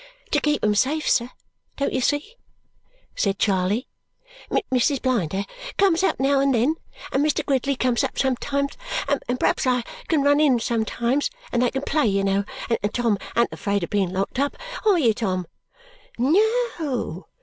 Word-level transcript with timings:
"To 0.31 0.41
keep 0.41 0.63
'em 0.63 0.73
safe, 0.73 1.07
sir, 1.07 1.29
don't 1.77 1.93
you 1.93 2.01
see?" 2.01 2.33
said 3.15 3.37
Charley. 3.37 3.87
"Mrs. 4.73 4.99
Blinder 4.99 5.45
comes 5.77 6.01
up 6.01 6.19
now 6.19 6.39
and 6.39 6.55
then, 6.55 6.73
and 7.11 7.23
Mr. 7.23 7.45
Gridley 7.45 7.75
comes 7.75 8.03
up 8.03 8.17
sometimes, 8.17 8.71
and 9.07 9.39
perhaps 9.39 9.67
I 9.67 9.83
can 10.07 10.23
run 10.23 10.39
in 10.39 10.59
sometimes, 10.59 11.29
and 11.51 11.61
they 11.61 11.69
can 11.69 11.83
play 11.83 12.07
you 12.07 12.23
know, 12.23 12.45
and 12.81 12.91
Tom 12.91 13.19
an't 13.35 13.53
afraid 13.53 13.83
of 13.83 13.91
being 13.91 14.11
locked 14.11 14.39
up, 14.39 14.57
are 14.87 14.97
you, 14.97 15.13
Tom?" 15.13 15.45
"No 16.17 16.39
o!" 16.79 17.27